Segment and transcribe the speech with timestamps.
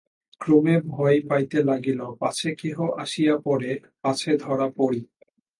[0.41, 3.71] ক্রমে ভয় হইতে লাগিল পাছে কেহ আসিয়া পড়ে,
[4.01, 5.01] পাছে ধরা পড়ি।